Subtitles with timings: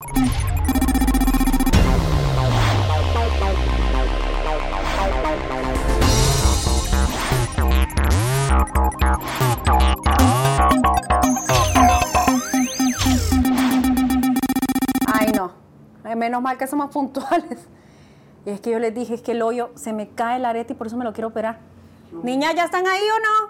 [0.00, 0.06] Ay,
[15.34, 15.50] no.
[16.16, 17.58] Menos mal que somos puntuales.
[18.46, 20.74] Y es que yo les dije, es que el hoyo se me cae el arete
[20.74, 21.58] y por eso me lo quiero operar.
[22.22, 23.48] Niñas, ¿ya están ahí o no?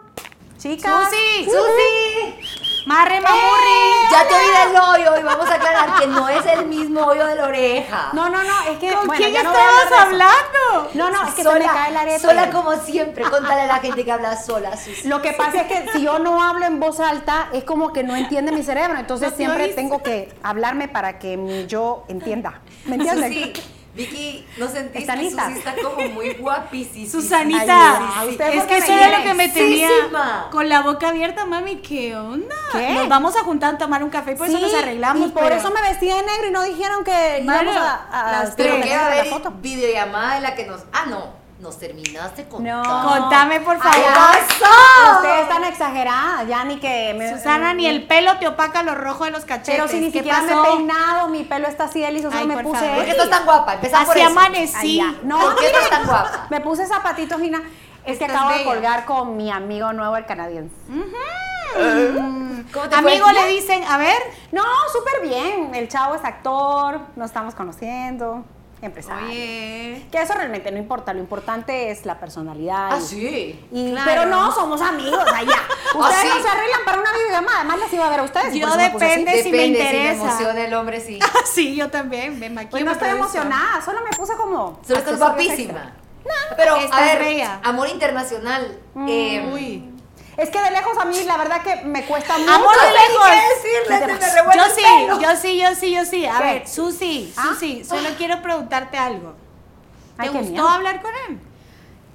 [0.57, 1.11] Chicas.
[1.11, 1.45] ¡Susi!
[1.45, 2.68] ¡Susi!
[2.89, 4.09] ¡Marre, mamurri!
[4.11, 7.27] Ya te oí del hoyo y vamos a aclarar que no es el mismo hoyo
[7.27, 8.09] de la oreja.
[8.15, 8.95] No, no, no, es que.
[8.95, 10.91] ¿Con bueno, quién ya no estabas hablando?
[10.95, 12.21] No, no, es que se me cae el arete.
[12.21, 13.25] Sola como siempre.
[13.25, 14.71] Contale a la gente que habla sola.
[15.05, 18.05] Lo que pasa es que si yo no hablo en voz alta, es como que
[18.05, 18.99] no entiende mi cerebro.
[18.99, 22.63] Entonces No siempre tengo que hablarme para que mi yo entienda.
[22.87, 23.35] ¿Me entiendes?
[23.35, 25.13] Susi, Vicky, ¿no sentiste.
[25.13, 27.11] Susi está como muy guapísima?
[27.11, 29.89] Susanita, Ay, ¿usted es que eso era lo que me tenía
[30.51, 31.77] con la boca abierta, mami.
[31.77, 32.55] ¿Qué onda?
[32.73, 32.93] ¿Qué?
[32.95, 35.29] Nos vamos a juntar a tomar un café y por eso nos arreglamos.
[35.29, 38.29] Y por pero- eso me vestí de negro y no dijeron que Bueno, íbamos a,
[38.29, 39.51] a las Pero de en la foto.
[39.61, 40.83] videollamada en la que nos...
[40.93, 41.38] Ah, no.
[41.61, 42.83] Nos terminaste con No.
[42.83, 43.97] Contame, por favor.
[45.17, 47.35] Ustedes están exageradas, ya ni que me.
[47.37, 49.75] Susana, ni el pelo te opaca lo rojo de los cachetes.
[49.75, 52.41] Pero si ni ¿Qué siquiera me he peinado, mi pelo está así de liso, solo
[52.43, 52.79] Ay, me por puse.
[52.81, 52.95] favor.
[52.97, 53.75] ¿Por qué estás tan guapa?
[53.75, 54.27] Empezamos por eso.
[54.29, 55.01] amanecí.
[55.01, 55.21] Ay.
[55.25, 56.47] No, ¿Por qué mire, estás tan guapa?
[56.49, 57.61] Me puse zapatitos, Gina.
[58.05, 60.75] Es que Estás acabo de colgar con mi amigo nuevo, el canadiense.
[62.73, 63.13] ¿Cómo te fue?
[63.13, 64.17] Amigo, le dicen, a ver.
[64.53, 64.63] No,
[64.93, 65.75] súper bien.
[65.75, 68.45] El chavo es actor, nos estamos conociendo,
[68.83, 69.27] empresario.
[69.29, 70.07] Oye.
[70.13, 72.91] Que eso realmente no importa, lo importante es la personalidad.
[72.93, 73.67] Ah, y- sí.
[73.73, 74.11] y- Claro.
[74.11, 75.57] Pero no, somos amigos, allá.
[75.95, 76.29] Ustedes sí.
[76.29, 78.55] no se arreglan para una videollamada, además las iba a ver a ustedes.
[78.55, 79.43] Yo depende.
[79.43, 79.91] si me interesa.
[79.91, 81.19] Si me emociona el hombre, sí.
[81.45, 82.39] sí, yo también.
[82.39, 82.71] Me maquillo.
[82.71, 84.81] Pues no estoy emocionada, solo me puse como.
[84.87, 85.73] Solo estás guapísima.
[85.73, 85.93] extra.
[86.57, 87.61] Pero, a ver, bella.
[87.65, 88.79] amor internacional.
[89.09, 89.88] eh, Uy.
[90.39, 92.51] Es que de lejos a mí la verdad que me cuesta mucho.
[92.53, 93.27] Amor de lejos.
[93.91, 94.83] decirle, Yo sí,
[95.21, 96.27] yo sí, yo sí, yo sí.
[96.27, 96.45] A ¿Qué?
[96.45, 97.43] ver, Susi, ¿Ah?
[97.49, 99.35] Susi, solo quiero preguntarte algo.
[100.17, 101.41] ¿Te Ay, gustó hablar con él?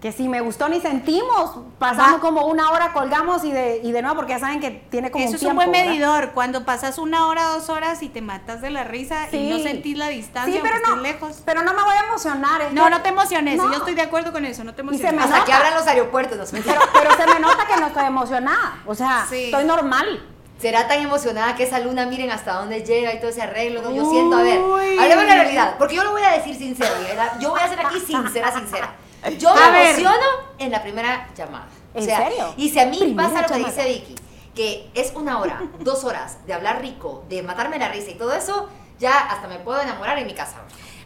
[0.03, 1.59] Que si me gustó ni sentimos.
[1.79, 2.19] Pasamos Va.
[2.19, 5.23] como una hora, colgamos y de, y de nuevo, porque ya saben que tiene como
[5.23, 5.51] Eso un es tiempo.
[5.61, 5.85] un buen ¿verdad?
[5.91, 6.31] medidor.
[6.33, 9.97] Cuando pasas una hora, dos horas y te matas de la risa y no sentís
[9.97, 11.41] la distancia Sí, pero no, estés lejos.
[11.45, 12.61] pero no me voy a emocionar.
[12.63, 13.55] es No, que- no te emociones.
[13.55, 13.71] No.
[13.71, 14.65] Yo estoy de acuerdo con eso.
[14.65, 15.13] No te se emociones.
[15.13, 15.45] me Hasta nota.
[15.45, 16.37] que abran los aeropuertos.
[16.37, 18.81] no se me- Pero, pero se me nota que no estoy emocionada.
[18.85, 19.45] O sea, Sí.
[19.45, 20.21] estoy normal.
[20.59, 23.81] Será tan emocionada que esa luna, miren hasta dónde llega y todo ese arreglo.
[23.81, 23.91] ¿no?
[23.95, 25.75] Yo siento, a ver, hablemos de la realidad.
[25.77, 27.39] Porque yo lo voy a decir sincero, ¿verdad?
[27.39, 28.95] Yo voy a ser aquí sincera, sincera.
[29.39, 29.87] Yo A me ver.
[29.89, 30.25] emociono
[30.59, 31.67] en la primera llamada.
[31.93, 32.53] ¿En serio?
[32.57, 33.73] Y si a mí Primera pasa lo que llamada.
[33.75, 34.15] dice Vicky,
[34.55, 38.33] que es una hora, dos horas de hablar rico, de matarme la risa y todo
[38.33, 38.69] eso,
[38.99, 40.57] ya hasta me puedo enamorar en mi casa.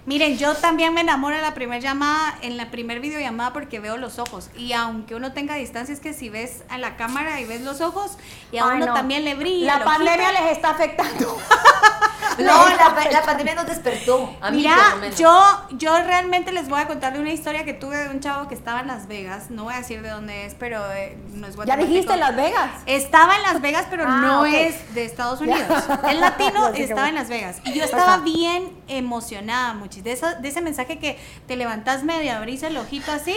[0.05, 3.97] Miren, yo también me enamoro en la primera llamada, en la primer videollamada porque veo
[3.97, 4.49] los ojos.
[4.55, 7.81] Y aunque uno tenga distancia, es que si ves a la cámara y ves los
[7.81, 8.17] ojos,
[8.53, 8.93] y a Ay, uno no.
[8.93, 9.79] también le brilla.
[9.79, 11.37] La pandemia les está afectando.
[12.47, 14.35] No, la, la pandemia nos despertó.
[14.41, 17.73] A mí por Mira, yo, yo realmente les voy a contar de una historia que
[17.73, 19.49] tuve de un chavo que estaba en Las Vegas.
[19.49, 21.91] No voy a decir de dónde es, pero eh, no es ya guatemalteco.
[21.91, 22.71] dijiste Las Vegas.
[22.85, 25.61] Estaba en Las Vegas, pero Ah, no es de Estados Unidos.
[26.09, 27.57] Es latino, Ya estaba en Las Vegas.
[27.65, 28.23] Y yo estaba Ajá.
[28.23, 30.03] bien emocionada, muchis.
[30.03, 33.35] De, de ese mensaje que te levantas medio, abrís el ojito así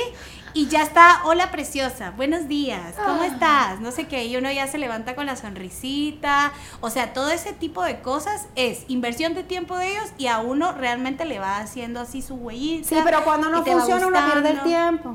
[0.52, 3.80] y ya está, hola preciosa, buenos días, ¿cómo estás?
[3.80, 4.24] No sé qué.
[4.24, 6.52] Y uno ya se levanta con la sonrisita.
[6.80, 10.38] O sea, todo ese tipo de cosas es inversión de tiempo de ellos y a
[10.38, 12.88] uno realmente le va haciendo así su huellita.
[12.88, 15.14] Sí, pero cuando no funciona uno pierde el tiempo.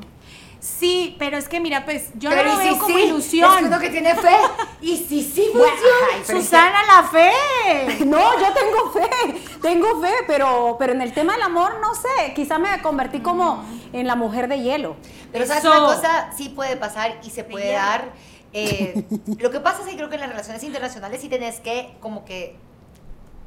[0.58, 3.58] Sí, pero es que mira, pues yo Pero no lo veo si como sí, ilusión.
[3.58, 4.36] Es uno que tiene fe.
[4.80, 6.06] Y si sí Bueno, funciona.
[6.14, 8.04] ay, Susana la fe.
[8.06, 12.32] No, yo tengo fe, tengo fe, pero, pero en el tema del amor, no sé,
[12.34, 13.64] quizá me convertí como
[14.00, 14.96] en la mujer de hielo.
[15.32, 15.72] Pero sabes Eso.
[15.72, 18.12] una cosa, sí puede pasar y se puede dar.
[18.52, 19.04] eh,
[19.38, 22.24] lo que pasa es que creo que en las relaciones internacionales sí tenés que como
[22.24, 22.56] que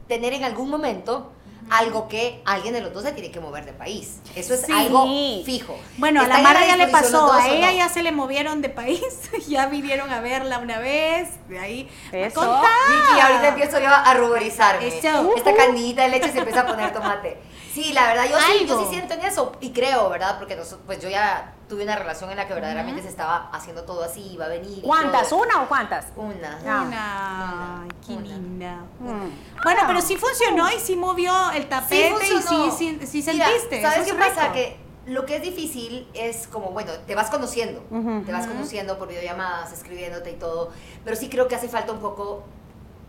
[0.07, 1.31] tener en algún momento
[1.69, 4.21] algo que alguien de los dos se tiene que mover de país.
[4.35, 4.71] Eso es Sí.
[4.71, 5.05] algo
[5.45, 5.77] fijo.
[5.97, 7.77] Bueno, a la ¿Están en Mara ya le pasó, a ella no?
[7.77, 9.03] ya se le movieron de país,
[9.47, 11.89] ya vinieron a verla una vez, de ahí.
[12.11, 12.41] Eso.
[12.41, 14.87] Vicky, ahorita empiezo yo a ruborizarme.
[14.87, 15.31] Eso.
[15.35, 17.37] Esta canidita de leche se empieza a poner tomate.
[17.73, 20.37] Sí, la verdad, yo sí, yo sí siento en eso y creo, ¿verdad?
[20.39, 23.83] Porque nos- pues yo ya tuve una relación en la que verdaderamente se estaba haciendo
[23.83, 24.79] todo así, iba a venir.
[24.79, 25.29] y ¿Cuántas?
[25.29, 25.41] todo.
[25.43, 26.07] ¿Una o cuántas?
[26.16, 26.59] Una.
[26.66, 26.83] Ah.
[26.87, 28.25] Una, ay, qué Una.
[28.27, 28.75] linda.
[28.99, 29.29] Mm.
[29.63, 29.85] Bueno, Ah.
[29.87, 32.71] pero sí funcionó y sí movió el tapete y sí, funcionó.
[32.71, 33.81] sí, sí Mira, sentiste.
[33.81, 34.51] ¿Sabes qué pasa?
[34.51, 37.81] Que lo que es difícil es como, bueno, te vas conociendo,
[38.25, 40.71] te vas conociendo por videollamadas, escribiéndote y todo,
[41.03, 42.43] pero sí creo que hace falta un poco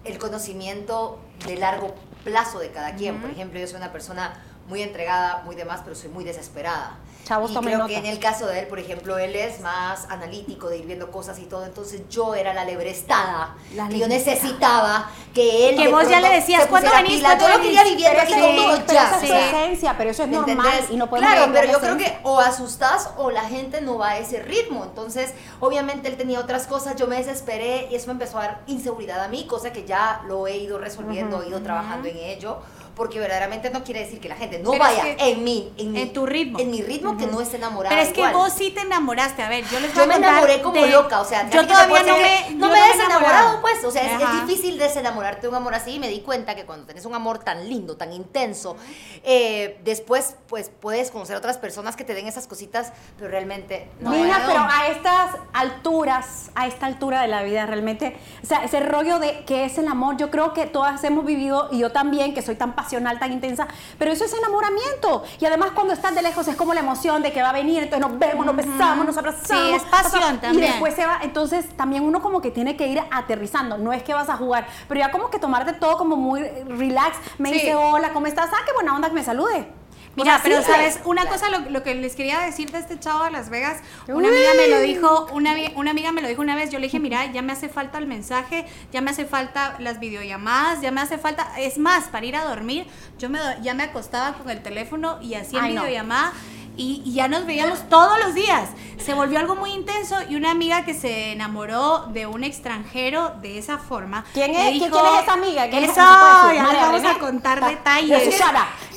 [0.05, 2.10] el conocimiento de largo plazo
[2.59, 3.21] de cada quien.
[3.21, 4.35] Por ejemplo, yo soy una persona
[4.71, 6.97] muy entregada, muy demás, pero soy muy desesperada.
[7.25, 7.89] Chavos, y creo nota.
[7.89, 11.11] que en el caso de él, por ejemplo, él es más analítico de ir viendo
[11.13, 15.89] cosas y todo, entonces yo era la lebrestada La que yo necesitaba que él Que
[15.89, 17.17] vos ya le decías, ¿cuándo venís?
[17.17, 17.37] pilas.
[17.37, 19.05] ¿Cuándo Yo lo quería viviendo aquí esa es- con todo pero ya.
[19.07, 19.33] esa es sí.
[19.57, 20.91] esencia, pero eso es ¿Me normal entendés?
[20.91, 24.11] y no podemos Claro, pero yo creo que o asustas o la gente no va
[24.11, 24.85] a ese ritmo.
[24.85, 28.61] Entonces, obviamente él tenía otras cosas, yo me desesperé y eso me empezó a dar
[28.67, 32.59] inseguridad a mí, cosa que ya lo he ido resolviendo, he ido trabajando en ello.
[33.01, 35.73] Porque verdaderamente no quiere decir que la gente no Pero es vaya que en mi,
[35.79, 36.59] en mi- en tu ritmo.
[36.59, 37.97] En mi ritmo, que no esté enamorada.
[37.97, 38.35] Pero es que igual.
[38.35, 39.43] vos sí te enamoraste.
[39.43, 41.67] A ver, yo les voy Yo a me enamoré como de- loca, o sea, yo
[41.67, 45.75] todavía no me, no he desenamorado, pues, o sea, es, difícil desenamorarte de un amor
[45.75, 48.77] así y me di cuenta que cuando tenés un amor tan lindo, tan intenso,
[49.25, 54.11] eh, después, pues, puedes conocer otras personas que te den esas cositas, pero realmente no.
[54.11, 54.35] No.
[54.47, 59.19] pero a estas alturas, a esta altura de la vida, realmente, o sea, ese rollo
[59.19, 62.43] de que es el amor, yo creo que todas hemos vivido, y yo también, que
[62.43, 63.67] soy tan pasional, tan intensa,
[63.99, 65.23] pero eso es enamoramiento.
[65.39, 67.83] Y además, cuando estás de lejos, es como la emoción de que va a venir,
[67.83, 69.63] entonces nos vemos, nos besamos, nos abrazamos.
[69.63, 70.71] Sí, es pasión Y también.
[70.73, 74.15] después se va, entonces también uno como que tiene que ir aterrizando, no es que
[74.15, 77.55] vas a jugar, pero ya como que tomarte todo como muy relax, me Sí.
[77.55, 78.51] dice, hola, ¿cómo estás?
[78.53, 79.80] Ah, qué buena onda que me salude.
[80.21, 82.79] Mira, O sea, pero sí, sabes, una cosa lo, lo que les quería decir de
[82.79, 83.79] este chavo de Las Vegas,
[84.09, 84.35] una Uy.
[84.35, 87.01] amiga me lo dijo, una, una amiga me lo dijo una vez, yo le dije,
[87.01, 91.01] mira, ya me hace falta el mensaje, ya me hace falta las videollamadas, ya me
[91.01, 92.87] hace falta, es más, para ir a dormir,
[93.19, 95.83] yo me, ya me acostaba con el teléfono y hacía Ay, no.
[96.81, 98.71] Y, y ya nos veíamos todos los días.
[98.99, 103.57] Se volvió algo muy intenso y una amiga que se enamoró de un extranjero de
[103.59, 104.25] esa forma.
[104.35, 104.57] ¿Quién es?
[104.57, 105.69] ¿Quién- dijo, quién es esa amiga?
[105.71, 105.91] ¿Quién es?
[105.91, 106.57] Eso, ¿Se puede decir?
[106.57, 107.15] ya María vamos René.
[107.15, 108.43] a contar detalles.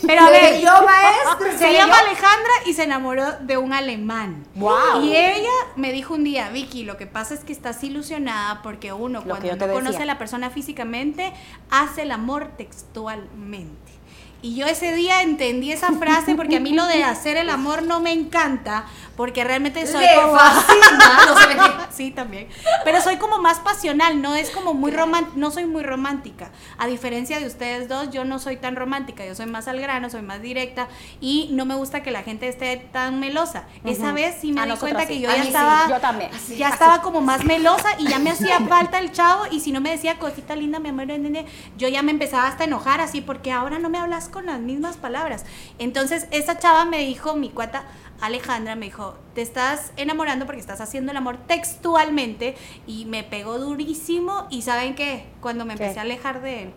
[0.05, 1.57] Pero a ver, yo, maestro.
[1.57, 4.45] se llama Alejandra y se enamoró de un alemán.
[4.55, 5.01] Wow.
[5.03, 8.91] Y ella me dijo un día, Vicky, lo que pasa es que estás ilusionada porque
[8.91, 11.31] uno Lo cuando no conoce a la persona físicamente
[11.69, 13.93] hace el amor textualmente.
[14.43, 17.83] Y yo ese día entendí esa frase porque a mí lo de hacer el amor
[17.83, 18.85] no me encanta
[19.15, 21.19] porque realmente soy Le como fascina.
[21.27, 22.49] No sí, también.
[22.83, 26.51] Pero soy como más pasional, no es como muy romántica, no soy muy romántica.
[26.77, 30.09] A diferencia de ustedes dos, yo no soy tan romántica, yo soy más al grano,
[30.09, 30.87] soy más directa
[31.21, 33.65] y no me gusta que la gente esté tan melosa.
[33.85, 35.07] Esa vez sí me A di cuenta sí.
[35.07, 36.31] que yo A ya mí sí, estaba yo también.
[36.57, 39.79] ya estaba como más melosa y ya me hacía falta el chavo y si no
[39.79, 41.45] me decía cosita linda, mi amor, nene",
[41.77, 44.59] yo ya me empezaba hasta a enojar así porque ahora no me hablas con las
[44.59, 45.45] mismas palabras.
[45.79, 47.85] Entonces, esa chava me dijo, mi cuata
[48.19, 52.55] Alejandra me dijo, te estás enamorando porque estás haciendo el amor textualmente
[52.87, 55.27] y me pegó durísimo y ¿saben qué?
[55.39, 55.83] Cuando me ¿Qué?
[55.83, 56.73] empecé a alejar de él,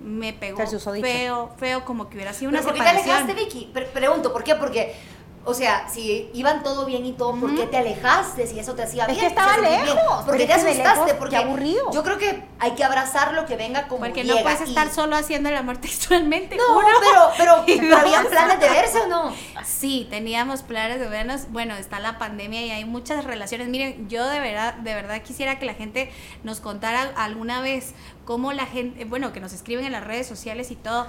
[0.00, 0.58] me pegó
[1.00, 3.70] feo, feo, como que hubiera sido una ¿Pero por qué te alejaste, Vicky?
[3.72, 4.54] Pre- pregunto, ¿por qué?
[4.54, 4.94] Porque,
[5.44, 8.46] o sea, si iban todo bien y todo, ¿por qué te alejaste?
[8.46, 9.20] Si eso te hacía Es bien.
[9.20, 11.14] que estaba lejos, ¿Por qué te es asustaste?
[11.14, 11.90] Porque qué aburrido.
[11.92, 14.36] Yo creo que hay que abrazar lo que venga como Porque llega.
[14.36, 16.56] no puedes y- estar solo haciendo el amor textualmente.
[16.56, 16.86] No, uno.
[17.36, 19.34] pero, pero, ¿habían planes de verse o no?
[19.64, 21.50] Sí, teníamos planes de vernos.
[21.50, 23.68] Bueno, está la pandemia y hay muchas relaciones.
[23.68, 26.12] Miren, yo de verdad, de verdad quisiera que la gente
[26.44, 27.94] nos contara alguna vez
[28.24, 31.06] cómo la gente, bueno, que nos escriben en las redes sociales y todo,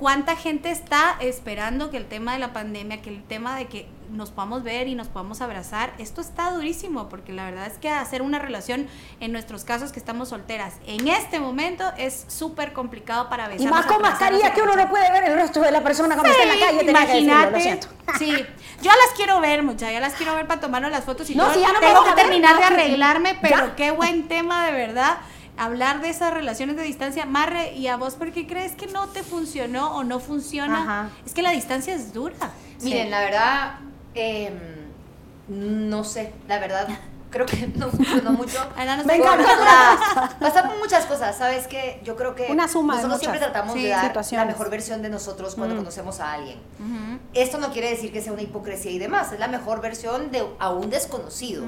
[0.00, 3.86] cuánta gente está esperando que el tema de la pandemia, que el tema de que
[4.10, 7.90] nos podamos ver y nos podamos abrazar, esto está durísimo, porque la verdad es que
[7.90, 8.88] hacer una relación,
[9.20, 13.70] en nuestros casos que estamos solteras, en este momento es súper complicado para besarnos.
[13.70, 16.32] Y más con mascarilla que uno no puede ver el rostro de la persona cuando
[16.32, 16.76] está en la calle.
[16.78, 17.86] decirlo, Imagínate.
[18.06, 18.18] lo.
[18.18, 18.30] Sí,
[18.82, 21.44] yo las quiero ver, muchachas, ya las quiero ver para tomarnos las fotos y No,
[21.44, 21.54] todo.
[21.54, 23.76] si ya no tengo que terminar de arreglarme, pero ya.
[23.76, 25.18] qué buen tema de verdad.
[25.56, 29.08] Hablar de esas relaciones de distancia, Marre, ¿y a vos por qué crees que no
[29.08, 30.82] te funcionó o no funciona?
[30.82, 31.10] Ajá.
[31.26, 32.36] Es que la distancia es dura.
[32.82, 33.74] Miren, la verdad,
[34.14, 34.50] eh,
[35.48, 36.88] no sé, la verdad,
[37.30, 38.58] creo que no funcionó mucho.
[38.76, 39.46] Ahora nos Me encanta.
[40.80, 42.00] Muchas cosas, ¿sabes qué?
[42.04, 45.08] Yo creo que Una suma nosotros siempre tratamos sí, de dar la mejor versión de
[45.08, 45.78] nosotros cuando Mm.
[45.78, 46.58] conocemos a alguien.
[47.32, 50.44] Esto no quiere decir que sea una hipocresía y demás, es la mejor versión de
[50.58, 51.64] a un desconocido.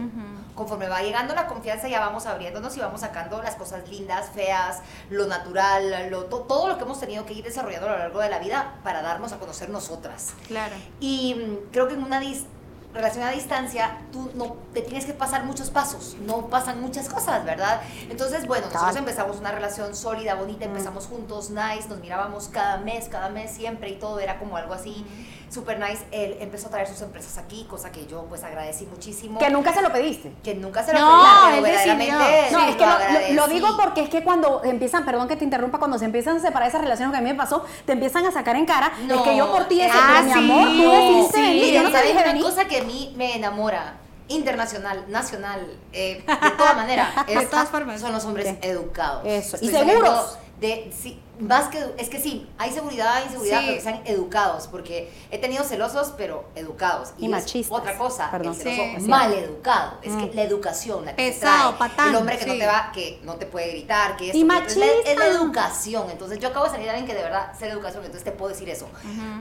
[0.55, 4.81] Conforme va llegando la confianza ya vamos abriéndonos y vamos sacando las cosas lindas, feas,
[5.09, 8.21] lo natural, lo, to- todo lo que hemos tenido que ir desarrollando a lo largo
[8.21, 10.35] de la vida para darnos a conocer nosotras.
[10.49, 10.75] Claro.
[11.01, 12.45] Y mm, creo que en una dis-
[12.95, 17.45] relación a distancia tú no te tienes que pasar muchos pasos, no pasan muchas cosas,
[17.45, 17.81] ¿verdad?
[18.11, 18.99] Entonces, bueno, nosotros Tal.
[18.99, 23.91] empezamos una relación sólida, bonita, empezamos juntos, nice, nos mirábamos cada mes, cada mes siempre
[23.91, 25.07] y todo era como algo así
[25.53, 26.05] super nice.
[26.11, 29.39] Él empezó a traer sus empresas aquí, cosa que yo pues agradecí muchísimo.
[29.39, 30.33] Que nunca se lo pediste.
[30.43, 32.13] Que nunca se lo No, pedí, verdaderamente
[32.53, 33.53] No, es que lo, lo- lo agradecí.
[33.55, 36.69] digo porque es que cuando empiezan, perdón que te interrumpa, cuando se empiezan a separar
[36.69, 38.93] esas relaciones que a mí me pasó, te empiezan a sacar en cara.
[38.99, 41.43] es No, que yo por ti ese, ah, mi amor, tú decidiste sí.
[41.43, 42.43] venir, yo no te ¿Saben dije una venir.
[42.45, 43.99] cosa que a mí me enamora?
[44.29, 47.13] Internacional, nacional, eh, de toda manera.
[47.27, 48.01] De todas formas.
[48.01, 48.59] Son los hombres Sí.
[48.63, 49.23] educados.
[49.27, 49.59] Eso.
[49.61, 50.39] Y Estoy saliendo seguros.
[50.63, 53.65] De, sí, más que, es que sí, hay seguridad, hay inseguridad, Sí.
[53.67, 57.13] pero que sean educados, porque he tenido celosos, pero educados.
[57.19, 58.55] Y es machistas, Otra cosa, perdón.
[58.55, 59.09] el celoso Sí.
[59.09, 59.99] mal educado.
[60.03, 60.19] Es Mm.
[60.29, 63.21] que la educación, la que Pesado, trae, patán, el hombre que no te va, que
[63.25, 65.27] no te puede gritar, que Y esto, que otro, es la- es, la, machista.
[65.27, 66.11] educación.
[66.11, 68.33] Entonces yo acabo de salir de alguien que de verdad sé la educación, entonces te
[68.33, 68.87] puedo decir eso.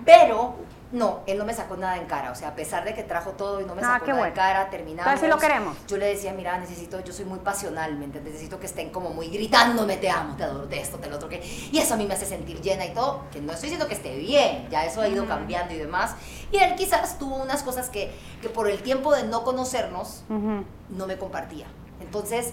[0.06, 0.56] Pero
[0.92, 3.32] no, él no me sacó nada en cara, o sea, a pesar de que trajo
[3.32, 4.26] todo y no me Ah, sacó nada bueno.
[4.28, 5.12] en cara, terminamos.
[5.14, 5.78] Entonces sí lo queremos.
[5.88, 8.34] Yo le decía, mira, necesito, yo soy muy pasional, ¿me entiendes?
[8.34, 11.30] Necesito que estén como muy gritándome, te amo, te adoro, te esto, te lo otro,
[11.30, 11.42] que...
[11.72, 13.94] Y eso a mí me hace sentir llena y todo, que no estoy diciendo que
[13.96, 16.16] esté bien, ya eso ha ido cambiando y demás.
[16.52, 21.08] Y él quizás tuvo unas cosas que, que por el tiempo de no conocernos, no
[21.08, 21.68] me compartía.
[22.02, 22.52] Entonces,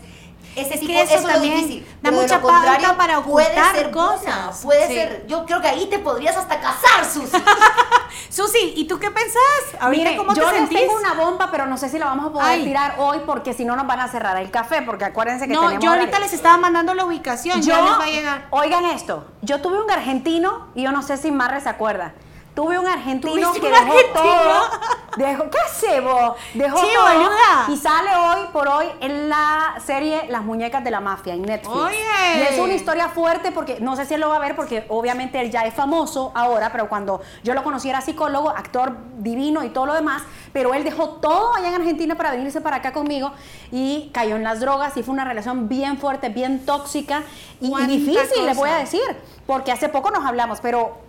[0.57, 1.85] ese Es tipo, que eso eso, es lo también difícil.
[2.03, 4.61] da Pero mucha pauta para puede ocultar ser buena, cosas.
[4.63, 4.95] puede Sí.
[4.95, 7.37] ser, yo creo que ahí te podrías hasta casar, Susi.
[8.31, 9.81] Susi, ¿y tú qué pensás?
[9.81, 10.81] Ahorita, Mire, ¿cómo yo te sentís?
[10.81, 12.65] tengo una bomba, pero no sé si la vamos a poder Ay.
[12.65, 15.63] tirar hoy porque si no nos van a cerrar el café, porque acuérdense que No,
[15.63, 18.47] tenemos yo ahorita les estaba mandando la ubicación, Yo, ya les va a llegar.
[18.51, 22.13] oigan esto, yo tuve un argentino y yo no sé si Marre se acuerda.
[22.55, 24.15] Tuve un argentino ¿Tuviste que un dejó argentino?
[24.15, 24.71] todo.
[25.19, 26.37] Dejó, ¿Qué hace vos?
[26.55, 31.01] Dejó Sí, todo y sale hoy por hoy en la serie Las muñecas de la
[31.01, 31.75] mafia en Netflix.
[31.75, 31.97] Oye.
[32.37, 34.87] Y es una historia fuerte porque no sé si él lo va a ver porque
[34.89, 39.65] obviamente él ya es famoso ahora, pero cuando yo lo conocí era psicólogo, actor divino
[39.65, 40.23] y todo lo demás,
[40.53, 43.33] pero él dejó todo allá en Argentina para venirse para acá conmigo
[43.73, 47.23] y cayó en las drogas y fue una relación bien fuerte, bien tóxica
[47.61, 49.03] y, y difícil, les voy a decir,
[49.47, 51.08] porque hace poco nos hablamos, pero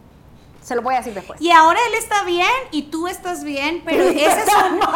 [0.63, 1.41] se lo voy a decir después.
[1.41, 4.79] Y ahora él está bien y tú estás bien, pero ese es un...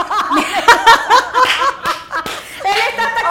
[2.64, 3.22] Él está hasta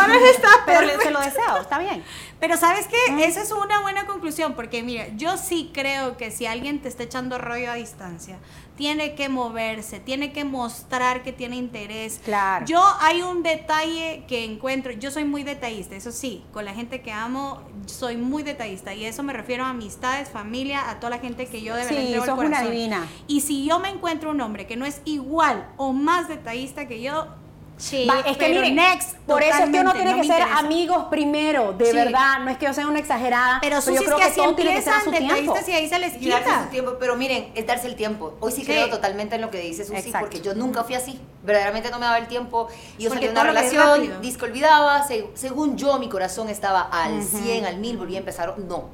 [0.00, 1.02] Ahora está Pero perfecto.
[1.04, 2.02] se lo deseo, está bien.
[2.40, 6.46] Pero sabes qué, esa es una buena conclusión, porque mira, yo sí creo que si
[6.46, 8.38] alguien te está echando rollo a distancia,
[8.76, 12.18] tiene que moverse, tiene que mostrar que tiene interés.
[12.24, 12.64] Claro.
[12.64, 17.02] Yo hay un detalle que encuentro, yo soy muy detallista, eso sí, con la gente
[17.02, 21.18] que amo, soy muy detallista, y eso me refiero a amistades, familia, a toda la
[21.18, 23.06] gente que yo de verdad Sí, el sos una divina.
[23.26, 27.02] Y si yo me encuentro un hombre que no es igual o más detallista que
[27.02, 27.26] yo,
[27.80, 30.26] sí, Va, es que pero miren, next, por eso es que uno tiene no que
[30.28, 30.58] ser interesa.
[30.58, 31.92] amigos primero, de Sí.
[31.96, 32.38] verdad.
[32.44, 34.54] No es que yo sea una exagerada, Pero yo Susi es creo que que, todo
[34.54, 35.54] tiene que ser a empiezan su tiempo.
[35.66, 36.62] y ahí se les Y darse quita.
[36.64, 38.34] su tiempo, pero miren, es darse el tiempo.
[38.40, 38.66] Hoy sí, Sí.
[38.66, 40.20] creo totalmente en lo que dice Susi, Exacto.
[40.20, 41.20] porque yo nunca fui así.
[41.42, 42.68] Verdaderamente no me daba el tiempo.
[42.98, 46.82] Y yo Porque salí de una relación, disco olvidaba, se- según yo, mi corazón estaba
[46.92, 48.54] al 100, al 1000, volví a empezar.
[48.58, 48.90] No.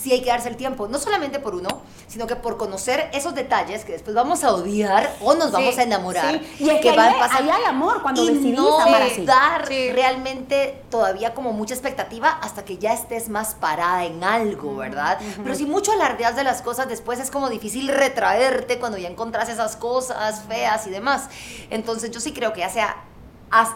[0.00, 1.68] Sí hay que darse el tiempo, no solamente por uno,
[2.08, 5.82] sino que por conocer esos detalles que después vamos a odiar o nos vamos a
[5.82, 6.40] enamorar.
[6.56, 6.64] Sí.
[6.64, 9.02] Y es que, ahí, van hay- pasando- ahí hay amor cuando y decidís no amar
[9.02, 9.26] así.
[9.26, 9.90] dar Sí.
[9.92, 15.18] realmente todavía como mucha expectativa hasta que ya estés más parada en algo, ¿verdad?
[15.42, 19.50] Pero si mucho alardeas de las cosas después es como difícil retraerte cuando ya encontrás
[19.50, 21.28] esas cosas feas y demás.
[21.68, 22.96] Entonces yo sí creo que ya sea a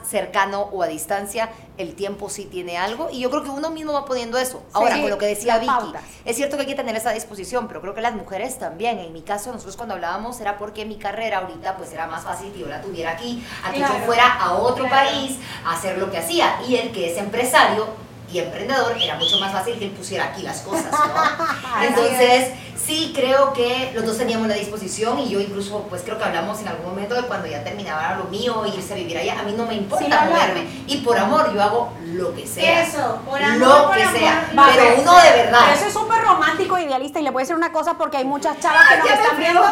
[0.04, 3.92] cercano o a distancia, el tiempo sí tiene algo y yo creo que uno mismo
[3.92, 4.62] va poniendo eso.
[4.72, 6.02] Ahora, Sí, con lo que decía Vicky, pautas.
[6.24, 8.98] es cierto que hay que tener esa disposición, pero creo que las mujeres también.
[9.00, 12.52] En mi caso, nosotros cuando hablábamos era porque mi carrera ahorita pues era más fácil
[12.52, 13.94] que yo la tuviera aquí, a que Claro.
[13.98, 15.08] yo fuera a otro Claro.
[15.10, 16.60] país a hacer lo que hacía.
[16.68, 17.86] Y el que es empresario
[18.32, 21.82] y emprendedor era mucho más fácil que él pusiera aquí las cosas, ¿no?
[21.82, 26.24] Entonces, sí creo que los dos teníamos la disposición y yo incluso pues creo que
[26.24, 29.38] hablamos en algún momento de cuando ya terminaba lo mío, irse a vivir allá.
[29.40, 30.30] A mí no me Sí, importa hablaron.
[30.54, 30.66] moverme.
[30.86, 32.82] Y por amor yo hago lo que sea.
[32.82, 34.50] Eso, por amor, Lo por que amor, sea.
[34.74, 35.58] Pero uno de verdad.
[35.64, 38.16] Pero eso es súper romántico e idealista y le voy a decir una cosa porque
[38.18, 39.62] hay muchas chavas que nos están viendo.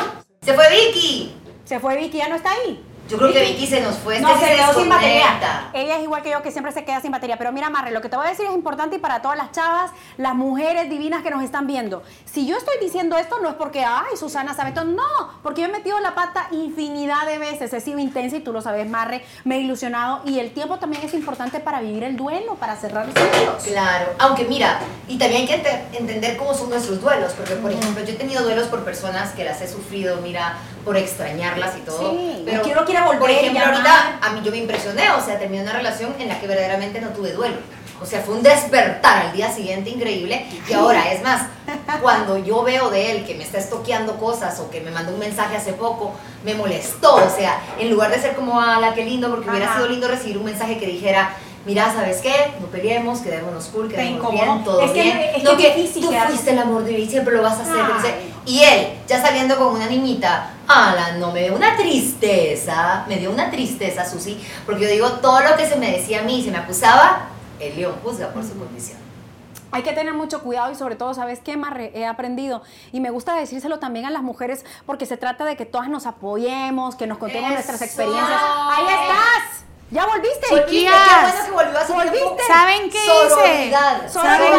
[0.43, 1.37] Se fue Vicky.
[1.65, 2.83] Se fue Vicky, ya no está ahí.
[3.09, 4.21] Yo creo que Vicky se nos fue.
[4.21, 5.71] No, se se quedó sin batería.
[5.75, 7.37] Ella es igual que yo, que siempre se queda sin batería.
[7.37, 9.53] Pero mira, Marre, lo que te voy a decir es importante y para todas las
[9.53, 12.03] chavas, las mujeres divinas que nos están viendo.
[12.25, 14.85] Si yo estoy diciendo esto, no es porque, ay, Susana sabe todo.
[14.85, 15.03] No,
[15.43, 17.73] porque yo he metido la pata infinidad de veces.
[17.73, 19.25] He sido intensa y tú lo sabes, Marre.
[19.45, 20.23] Me he ilusionado.
[20.25, 23.63] Y el tiempo también es importante para vivir el duelo, para cerrar los ciclos.
[23.65, 24.79] Claro, aunque mira,
[25.09, 28.17] y también hay que ente- entender cómo son nuestros duelos, porque por ejemplo yo he
[28.17, 32.11] tenido duelos por personas que las he sufrido, mira, por extrañarlas y todo.
[32.11, 35.39] Sí, pero uno quiere volver Por ejemplo, ahorita a mí yo me impresioné, o sea,
[35.39, 37.57] terminé una relación en la que verdaderamente no tuve duelo.
[38.01, 40.45] O sea, fue un despertar al día siguiente increíble.
[40.69, 41.43] Y ahora, es más,
[42.01, 45.21] cuando yo veo de él que me está estoqueando cosas o que me mandó un
[45.21, 46.13] mensaje hace poco,
[46.45, 47.15] me molestó.
[47.15, 49.77] O sea, en lugar de ser como, a la que lindo, porque hubiera Ajá.
[49.77, 51.31] sido lindo recibir un mensaje que dijera,
[51.65, 52.35] mira, ¿sabes qué?
[52.61, 55.19] No peleemos, quedémonos cool, quedémonos bien, todo Es que- bien.
[55.19, 57.63] es que no que difícil tú fuiste el amor de y siempre lo vas a
[57.63, 57.77] hacer.
[58.05, 58.33] Ay.
[58.47, 63.31] Y él, ya saliendo con una niñita, ala, no, me dio una tristeza, me dio
[63.31, 66.51] una tristeza, Susi, porque yo digo, todo lo que se me decía a mí se
[66.51, 67.27] me acusaba,
[67.61, 68.99] el león juzga por su condición.
[69.75, 71.93] Hay que tener mucho cuidado y sobre todo, ¿sabes qué, Marre?
[71.95, 75.65] He aprendido y me gusta decírselo también a las mujeres porque se trata de que
[75.65, 77.85] todas nos apoyemos, que nos contemos nuestras Eso.
[77.85, 78.41] experiencias.
[78.71, 79.65] ¡Ahí estás!
[79.93, 80.47] ¿Ya volviste?
[80.49, 80.95] Chiquillas.
[80.95, 82.31] Qué bueno que volvió hace tiempo.
[82.31, 82.47] ¿Volviste?
[82.47, 84.05] ¿Saben qué Sororidad.
[84.07, 84.13] hice?
[84.15, 84.53] ¿Saben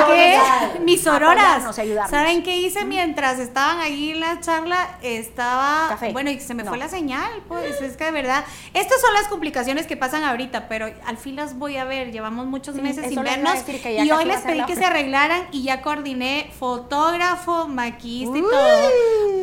[0.73, 0.79] qué?
[0.81, 1.75] Mis sororas.
[2.09, 4.97] ¿Saben qué hice mientras estaban ahí en la charla?
[5.01, 5.87] Estaba.
[5.89, 6.11] Café.
[6.11, 6.69] Bueno, y se me No.
[6.69, 8.45] fue la señal, pues es que de verdad.
[8.75, 12.11] Estas son las complicaciones que pasan ahorita, pero al fin las voy a ver.
[12.11, 13.55] Llevamos muchos Sí, meses sin vernos.
[13.85, 18.89] Y hoy les pedí que se arreglaran y ya coordiné fotógrafo, maquillista y todo.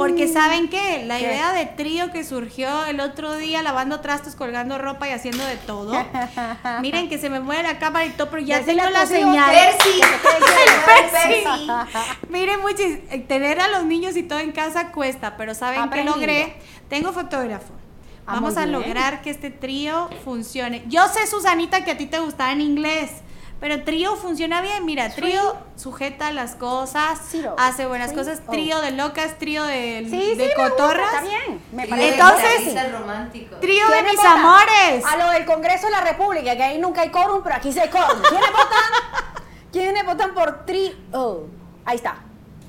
[0.01, 1.05] Porque ¿saben qué?
[1.07, 1.25] La ¿Qué?
[1.25, 5.57] idea de trío que surgió el otro día lavando trastos, colgando ropa y haciendo de
[5.57, 5.93] todo.
[6.81, 9.51] Miren que se me mueve la cámara y todo, pero ya tengo la hijos señal.
[9.51, 10.01] Percy.
[10.87, 11.45] Percy.
[11.45, 11.71] Percy.
[12.31, 15.87] Miren, muchis, eh, tener a los niños y todo en casa cuesta, pero ¿saben qué
[15.87, 16.17] Aprendido.
[16.17, 16.57] logré?
[16.89, 17.75] Tengo fotógrafo.
[18.27, 20.83] Ah, Vamos a lograr que este trío funcione.
[20.89, 23.11] Yo sé, Susanita, que a ti te gustaba en inglés,
[23.61, 24.85] pero trío funciona bien.
[24.87, 27.55] Mira, trío sujeta las cosas, Zero.
[27.59, 28.19] hace buenas Three.
[28.19, 28.41] cosas.
[28.47, 28.51] Oh.
[28.51, 31.07] Trío de locas, trío de, Sí, sí, de me gusta, cotorras.
[31.15, 31.63] está bien.
[31.73, 33.61] Me Trío parece Entonces-.
[33.61, 34.39] Trío de ¿Quiénes mis votan?
[34.39, 35.05] amores.
[35.05, 37.79] A lo del Congreso de la República, que ahí nunca hay quórum, pero aquí sí
[37.79, 38.21] hay quórum.
[38.23, 39.43] ¿Quiénes votan?
[39.73, 40.97] ¿Quiénes votan por tri?
[41.13, 41.43] Oh,
[41.85, 42.17] ahí está.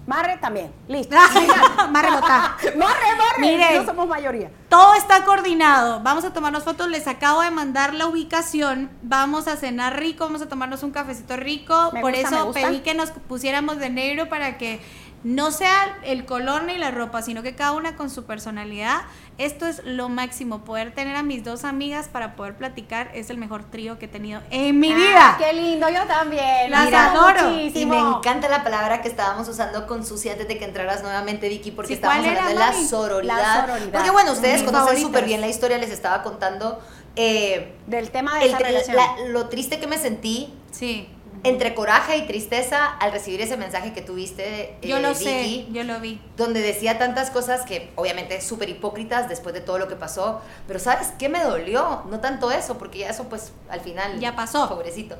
[0.07, 0.73] Marre también.
[0.87, 1.15] Listo.
[1.89, 2.57] Más rebotada.
[2.75, 3.39] Marre, marre.
[3.39, 3.77] Miren.
[3.77, 4.49] No somos mayoría.
[4.71, 5.99] Todo está coordinado.
[5.99, 6.87] Vamos a tomarnos fotos.
[6.87, 8.89] Les acabo de mandar la ubicación.
[9.01, 10.23] Vamos a cenar rico.
[10.23, 11.89] Vamos a tomarnos un cafecito rico.
[11.91, 14.79] Me Por gusta, eso pedí que nos pusiéramos de negro para que
[15.23, 19.01] no sea el color ni la ropa, sino que cada una con su personalidad.
[19.37, 20.63] Esto es lo máximo.
[20.63, 24.07] Poder tener a mis dos amigas para poder platicar es el mejor trío que he
[24.07, 25.35] tenido en mi Ah, vida.
[25.39, 26.71] qué lindo, yo también.
[26.71, 27.51] Las Mira, adoro.
[27.55, 31.49] Y me encanta la palabra que estábamos usando con Susi antes de que entraras nuevamente,
[31.49, 33.37] Vicky, porque Sí, estábamos ¿cuál era, hablando de la sororidad.
[33.37, 33.91] La sororidad.
[33.93, 36.79] Porque bueno, ustedes Mis conocen súper bien la historia, les estaba contando
[37.15, 38.95] eh, Del tema de el- esa relación.
[38.95, 41.09] la- lo triste que me sentí Sí,
[41.43, 45.83] entre coraje y tristeza al recibir ese mensaje que tuviste, eh, yo lo sé, yo
[45.83, 46.21] lo vi.
[46.37, 50.79] donde decía tantas cosas que obviamente súper hipócritas después de todo lo que pasó, pero
[50.79, 52.03] ¿sabes qué me dolió?
[52.09, 54.19] No tanto eso, porque ya eso pues al final...
[54.19, 54.69] Ya pasó.
[54.69, 55.15] Pobrecito.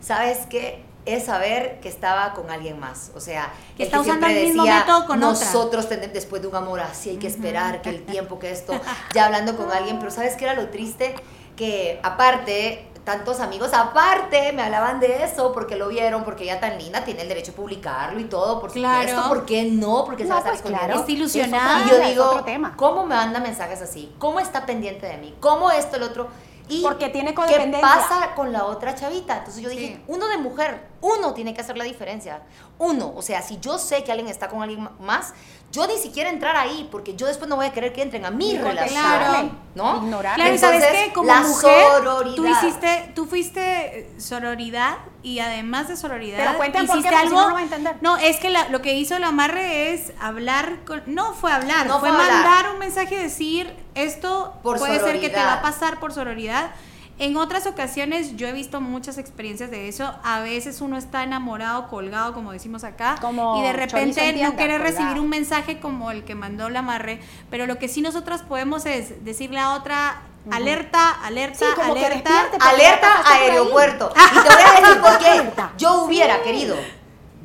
[0.00, 0.84] ¿Sabes qué?
[1.04, 4.64] Es saber que estaba con alguien más, o sea, Que está usando siempre el mismo
[4.64, 8.02] decía, método con nosotros tenemos después de un amor así hay que esperar que el
[8.06, 8.72] tiempo que esto,
[9.14, 11.14] ya hablando con alguien, pero ¿sabes qué era lo triste?
[11.54, 16.76] Que aparte tantos amigos aparte me hablaban de eso porque lo vieron, porque ella tan
[16.76, 19.08] linda tiene el derecho a publicarlo y todo, por Claro.
[19.08, 20.04] supuesto, ¿por qué no?
[20.04, 20.98] Porque se No, va a estar pues, claro.
[21.00, 21.86] Está ilusionada.
[21.86, 22.74] Y yo Es digo, otro tema.
[22.76, 24.12] ¿cómo me manda mensajes así?
[24.18, 25.34] ¿Cómo está pendiente de mí?
[25.40, 26.26] ¿Cómo esto, el otro?
[26.68, 27.80] Y Porque tiene ¿Qué codependencia.
[27.88, 29.38] pasa con la otra chavita?
[29.38, 30.02] Entonces yo dije, Sí.
[30.08, 32.42] uno de mujer, uno tiene que hacer la diferencia.
[32.78, 35.32] Uno, o sea, si yo sé que alguien está con alguien más,
[35.70, 38.30] yo ni siquiera entrar ahí, porque yo después no voy a querer que entren a
[38.30, 39.00] mi relación.
[39.00, 39.50] claro.
[39.76, 39.96] ¿No?
[39.98, 40.34] Ignorar.
[40.34, 42.34] Claro, y sabes Entonces, qué, como la mujer, sororidad.
[42.36, 43.60] tú hiciste, tú fuiste
[44.00, 47.48] eh, sororidad y además de sororidad, Pero cuenten por qué, hiciste porque algo.
[47.48, 47.96] no, va a entender.
[48.00, 51.86] No, es que la- lo que hizo el amarre es hablar con, no fue hablar,
[51.86, 52.44] No fue, fue hablar.
[52.44, 56.12] mandar un mensaje y decir esto Por puede ser que te va a pasar por
[56.12, 56.70] sororidad.
[57.18, 60.12] En otras ocasiones yo he visto muchas experiencias de eso.
[60.22, 64.54] A veces uno está enamorado, colgado, como decimos acá, Como y de repente en no
[64.54, 64.96] quiere colgado.
[64.96, 68.84] recibir un mensaje como el que mandó la amarre, pero lo que sí nosotras podemos
[68.84, 72.48] es decirle a otra alerta, alerta, Sí, como que alerta.
[72.60, 73.48] Alerta ahí.
[73.50, 74.12] aeropuerto.
[74.14, 75.62] Y te voy a decir por qué.
[75.78, 76.42] Yo hubiera Sí.
[76.44, 76.76] querido,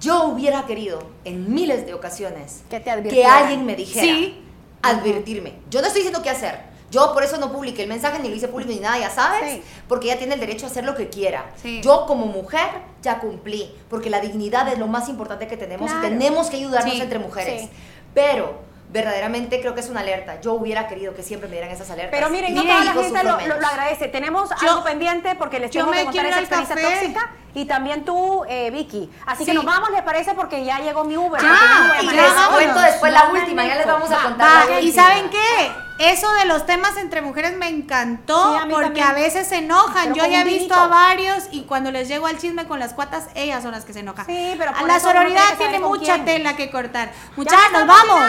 [0.01, 4.43] yo hubiera querido en miles de ocasiones Que te que alguien me dijera, Sí.
[4.81, 5.53] Advertirme.
[5.69, 6.71] Yo no estoy diciendo qué hacer.
[6.91, 9.49] Yo por eso no publiqué el mensaje, ni lo hice público, ni nada, ya sabes,
[9.53, 9.63] Sí.
[9.87, 11.49] porque ella tiene el derecho a hacer lo que quiera.
[11.61, 11.79] Sí.
[11.81, 12.67] Yo como mujer
[13.01, 16.05] ya cumplí, porque la dignidad es lo más importante que tenemos Claro.
[16.05, 17.69] y tenemos que ayudarnos Sí, entre mujeres.
[18.13, 18.59] Pero
[18.91, 20.39] verdaderamente creo que es una alerta.
[20.41, 22.11] Yo hubiera querido que siempre me dieran esas alertas.
[22.17, 24.07] Pero miren, no toda la gente lo, lo- lo agradece.
[24.09, 26.95] Tenemos Yo- algo pendiente porque les tengo que contar quiero esa experiencia café.
[26.95, 27.31] tóxica.
[27.53, 29.09] Y también tú, eh, Vicky.
[29.25, 30.33] Así que nos vamos, ¿les parece?
[30.33, 31.41] Porque ya llegó mi Uber.
[31.41, 34.79] Ya, Y ya les cuento después la última, ya les vamos a contar Va, la
[34.81, 35.71] y saben qué,
[36.09, 39.07] eso de los temas entre mujeres me encantó Sí, a mí porque también.
[39.07, 40.13] a veces se enojan.
[40.13, 42.93] Pero Yo ya he visto a varios y cuando les llego al chisme con las
[42.93, 44.25] cuatas, ellas son las que se enojan.
[44.25, 46.25] Sí, pero por la eso sororidad que tiene mucha quién.
[46.25, 47.11] tela que cortar.
[47.35, 48.19] Muchachos, nos vamos.